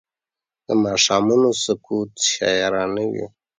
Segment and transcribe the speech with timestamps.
[0.67, 3.25] د ماښامونو سکوت شاعرانه وي